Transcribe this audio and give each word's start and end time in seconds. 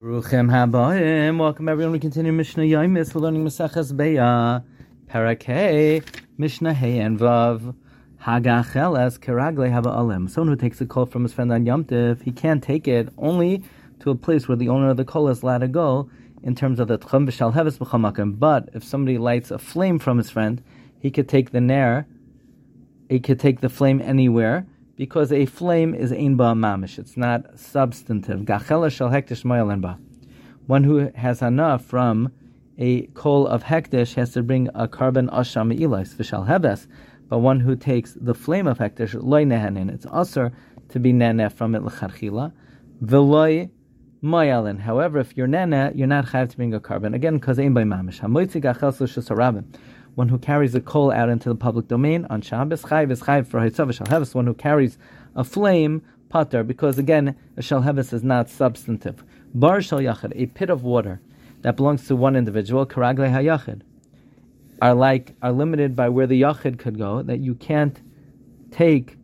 Ruchem 0.00 0.48
habayim. 0.48 1.40
Welcome 1.40 1.68
everyone. 1.68 1.90
We 1.90 1.98
continue 1.98 2.30
Mishnah 2.30 2.62
Yomis. 2.62 3.12
We're 3.16 3.20
learning 3.20 3.44
Maseches 3.44 3.92
Beitza, 3.92 4.62
Parakeh, 5.10 6.04
Mishnah 6.36 6.72
Hey 6.72 7.00
and 7.00 7.18
Vav. 7.18 7.74
Hagacheles 8.22 9.18
keragle 9.18 9.68
haba 9.72 9.92
alim. 9.92 10.28
Someone 10.28 10.56
who 10.56 10.56
takes 10.56 10.80
a 10.80 10.86
call 10.86 11.04
from 11.04 11.24
his 11.24 11.32
friend 11.32 11.52
on 11.52 11.66
Yom 11.66 11.84
Tiv, 11.84 12.22
he 12.22 12.30
can't 12.30 12.62
take 12.62 12.86
it 12.86 13.08
only 13.18 13.64
to 13.98 14.10
a 14.10 14.14
place 14.14 14.46
where 14.46 14.56
the 14.56 14.68
owner 14.68 14.88
of 14.88 14.96
the 14.96 15.04
call 15.04 15.26
is 15.26 15.42
allowed 15.42 15.58
to 15.58 15.68
go 15.68 16.08
in 16.44 16.54
terms 16.54 16.78
of 16.78 16.86
the 16.86 16.96
tchum 16.96 17.28
v'shal 17.28 17.52
heves 17.52 17.78
b'chamakim. 17.78 18.38
But 18.38 18.68
if 18.74 18.84
somebody 18.84 19.18
lights 19.18 19.50
a 19.50 19.58
flame 19.58 19.98
from 19.98 20.18
his 20.18 20.30
friend, 20.30 20.62
he 21.00 21.10
could 21.10 21.28
take 21.28 21.50
the 21.50 21.60
nair, 21.60 22.06
he 23.08 23.18
could 23.18 23.40
take 23.40 23.62
the 23.62 23.68
flame 23.68 24.00
anywhere 24.00 24.64
because 24.98 25.30
a 25.30 25.46
flame 25.46 25.94
is 25.94 26.12
ein 26.12 26.36
ba 26.36 26.52
mamish. 26.54 26.98
It's 26.98 27.16
not 27.16 27.58
substantive. 27.58 28.40
Gachela 28.40 28.90
shel 28.90 29.08
hektish 29.08 29.44
ba. 29.80 29.98
One 30.66 30.84
who 30.84 31.10
has 31.14 31.40
enough 31.40 31.84
from 31.84 32.32
a 32.76 33.02
coal 33.14 33.46
of 33.46 33.62
hektish 33.62 34.14
has 34.14 34.32
to 34.32 34.42
bring 34.42 34.68
a 34.74 34.88
korban 34.88 35.32
asham 35.32 35.72
ilis 35.78 36.14
v'shal 36.16 36.48
hebes. 36.48 36.88
But 37.28 37.38
one 37.38 37.60
who 37.60 37.76
takes 37.76 38.14
the 38.20 38.34
flame 38.34 38.66
of 38.66 38.78
hektish 38.78 39.14
loy 39.22 39.44
nehenin. 39.44 39.88
It's 39.88 40.04
also 40.04 40.50
to 40.88 40.98
be 40.98 41.12
nene 41.12 41.48
from 41.48 41.76
it 41.76 41.84
l'charchila. 41.84 42.52
V'loy 43.04 43.70
mayalin. 44.20 44.80
However, 44.80 45.20
if 45.20 45.36
you're 45.36 45.46
nene, 45.46 45.92
you're 45.94 46.08
not 46.08 46.26
chayav 46.26 46.50
to 46.50 46.56
bring 46.56 46.74
a 46.74 46.80
korban 46.80 47.14
again 47.14 47.38
because 47.38 47.60
ein 47.60 47.72
ba 47.72 47.82
mamish. 47.82 48.18
Hamoitzi 48.18 48.60
gachel 48.60 48.92
shusarabim 48.92 49.64
one 50.18 50.28
who 50.28 50.38
carries 50.38 50.74
a 50.74 50.80
coal 50.80 51.12
out 51.12 51.28
into 51.28 51.48
the 51.48 51.54
public 51.54 51.86
domain 51.86 52.26
on 52.28 52.40
Shabbos, 52.40 52.82
chayv 52.82 53.12
is 53.12 53.20
chayv 53.20 53.46
for 53.46 53.60
Hitzav 53.60 53.96
Shalheves, 53.96 54.34
one 54.34 54.48
who 54.48 54.52
carries 54.52 54.98
a 55.36 55.44
flame, 55.44 56.02
pater, 56.28 56.64
because 56.64 56.98
again, 56.98 57.36
a 57.56 57.60
is 57.60 58.24
not 58.24 58.50
substantive. 58.50 59.22
Bar 59.54 59.80
Shal 59.80 60.00
Yachid, 60.00 60.32
a 60.34 60.46
pit 60.46 60.70
of 60.70 60.82
water 60.82 61.20
that 61.62 61.76
belongs 61.76 62.08
to 62.08 62.16
one 62.16 62.34
individual, 62.34 62.84
Karagle 62.84 63.30
HaYachid, 63.30 63.82
are 64.82 64.92
like, 64.92 65.36
are 65.40 65.52
limited 65.52 65.94
by 65.94 66.08
where 66.08 66.26
the 66.26 66.42
Yachid 66.42 66.80
could 66.80 66.98
go, 66.98 67.22
that 67.22 67.38
you 67.38 67.54
can't 67.54 68.02
take 68.72 69.18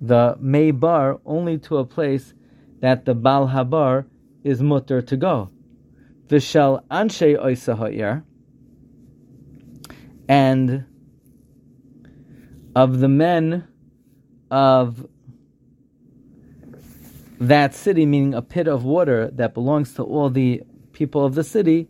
the 0.00 0.34
May 0.40 0.70
bar 0.70 1.20
only 1.26 1.58
to 1.58 1.76
a 1.76 1.84
place 1.84 2.32
that 2.80 3.04
the 3.04 3.14
Bal 3.14 3.48
Habar 3.48 4.06
is 4.44 4.62
mutter 4.62 5.02
to 5.02 5.16
go. 5.18 5.50
Vishal 6.28 6.82
Anshe 6.90 7.38
Oisa 7.38 7.76
Ha'ir, 7.76 8.24
and 10.30 10.84
of 12.76 13.00
the 13.00 13.08
men 13.08 13.66
of 14.48 15.08
that 17.40 17.74
city, 17.74 18.06
meaning 18.06 18.32
a 18.32 18.40
pit 18.40 18.68
of 18.68 18.84
water 18.84 19.28
that 19.32 19.54
belongs 19.54 19.92
to 19.94 20.04
all 20.04 20.30
the 20.30 20.62
people 20.92 21.24
of 21.24 21.34
the 21.34 21.42
city, 21.42 21.88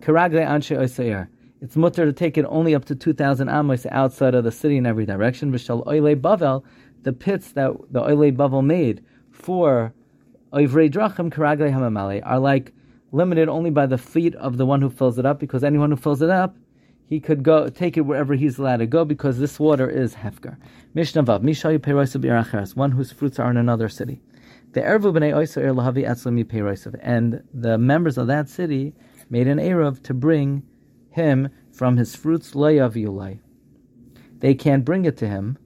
Karagle 0.00 0.44
Anshe 0.44 0.76
Oisayer. 0.76 1.28
It's 1.60 1.76
mutter 1.76 2.04
to 2.04 2.12
take 2.12 2.36
it 2.36 2.44
only 2.48 2.74
up 2.74 2.84
to 2.86 2.96
2,000 2.96 3.48
amos 3.48 3.86
outside 3.92 4.34
of 4.34 4.42
the 4.42 4.50
city 4.50 4.76
in 4.76 4.84
every 4.84 5.06
direction. 5.06 5.52
Vishal 5.52 5.86
Oile 5.86 6.16
Bavel, 6.16 6.64
the 7.04 7.12
pits 7.12 7.52
that 7.52 7.70
the 7.92 8.00
Oile 8.00 8.32
Bavel 8.32 8.64
made 8.64 9.04
for 9.30 9.94
Oivrei 10.52 10.90
Drachim 10.90 11.32
Karagle 11.32 11.72
Hamamale 11.72 12.22
are 12.24 12.40
like 12.40 12.72
limited 13.12 13.48
only 13.48 13.70
by 13.70 13.86
the 13.86 13.98
feet 13.98 14.34
of 14.34 14.56
the 14.56 14.66
one 14.66 14.82
who 14.82 14.90
fills 14.90 15.16
it 15.16 15.24
up, 15.24 15.38
because 15.38 15.62
anyone 15.62 15.92
who 15.92 15.96
fills 15.96 16.22
it 16.22 16.30
up 16.30 16.56
he 17.08 17.20
could 17.20 17.42
go 17.42 17.70
take 17.70 17.96
it 17.96 18.02
wherever 18.02 18.34
he's 18.34 18.58
allowed 18.58 18.76
to 18.76 18.86
go 18.86 19.02
because 19.02 19.38
this 19.38 19.58
water 19.58 19.88
is 19.88 20.16
hefker. 20.16 20.58
Mishnah 20.92 21.24
Vav, 21.24 21.42
Mishayu 21.42 21.78
Peirosav 21.78 22.76
one 22.76 22.92
whose 22.92 23.12
fruits 23.12 23.38
are 23.38 23.50
in 23.50 23.56
another 23.56 23.88
city. 23.88 24.20
The 24.72 24.82
Ervu 24.82 25.14
b'nei 25.14 25.32
Oyser 25.32 25.74
Lahavi 25.74 26.06
Atzlami 26.06 26.44
Peirosav, 26.44 26.98
and 27.02 27.42
the 27.54 27.78
members 27.78 28.18
of 28.18 28.26
that 28.26 28.50
city 28.50 28.94
made 29.30 29.46
an 29.46 29.56
Erev 29.56 30.02
to 30.02 30.12
bring 30.12 30.62
him 31.08 31.48
from 31.72 31.96
his 31.96 32.14
fruits 32.14 32.52
Loyav 32.52 33.38
They 34.40 34.54
can't 34.54 34.84
bring 34.84 35.06
it 35.06 35.16
to 35.16 35.28
him 35.28 35.56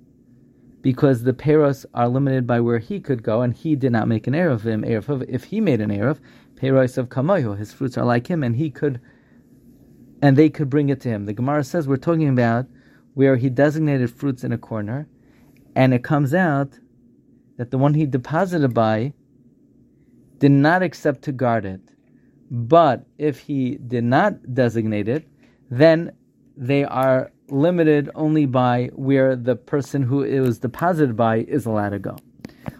because 0.80 1.24
the 1.24 1.32
Peros 1.32 1.84
are 1.92 2.08
limited 2.08 2.46
by 2.46 2.60
where 2.60 2.78
he 2.78 3.00
could 3.00 3.24
go, 3.24 3.42
and 3.42 3.52
he 3.52 3.74
did 3.74 3.90
not 3.90 4.06
make 4.06 4.28
an 4.28 4.34
Erev 4.34 4.52
of 4.52 4.62
him. 4.62 4.84
If 5.28 5.44
he 5.44 5.60
made 5.60 5.80
an 5.80 5.90
Erev, 5.90 6.20
Peiros 6.54 6.96
of 6.96 7.08
Kamoyo, 7.08 7.58
his 7.58 7.72
fruits 7.72 7.98
are 7.98 8.04
like 8.04 8.28
him, 8.28 8.44
and 8.44 8.54
he 8.54 8.70
could 8.70 9.00
and 10.22 10.36
they 10.36 10.48
could 10.48 10.70
bring 10.70 10.88
it 10.88 11.00
to 11.00 11.08
him. 11.08 11.26
The 11.26 11.32
Gemara 11.32 11.64
says 11.64 11.88
we're 11.88 11.96
talking 11.96 12.28
about 12.28 12.66
where 13.14 13.36
he 13.36 13.50
designated 13.50 14.10
fruits 14.10 14.44
in 14.44 14.52
a 14.52 14.58
corner, 14.58 15.08
and 15.74 15.92
it 15.92 16.04
comes 16.04 16.32
out 16.32 16.78
that 17.58 17.70
the 17.70 17.78
one 17.78 17.94
he 17.94 18.06
deposited 18.06 18.72
by 18.72 19.12
did 20.38 20.52
not 20.52 20.82
accept 20.82 21.22
to 21.22 21.32
guard 21.32 21.66
it. 21.66 21.80
But 22.50 23.04
if 23.18 23.40
he 23.40 23.76
did 23.76 24.04
not 24.04 24.54
designate 24.54 25.08
it, 25.08 25.26
then 25.70 26.12
they 26.56 26.84
are 26.84 27.32
limited 27.48 28.10
only 28.14 28.46
by 28.46 28.90
where 28.94 29.36
the 29.36 29.56
person 29.56 30.02
who 30.02 30.22
it 30.22 30.40
was 30.40 30.58
deposited 30.58 31.16
by 31.16 31.38
is 31.38 31.66
allowed 31.66 31.90
to 31.90 31.98
go. 31.98 32.16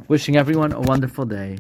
Wishing 0.08 0.36
everyone 0.36 0.72
a 0.72 0.80
wonderful 0.80 1.24
day. 1.24 1.58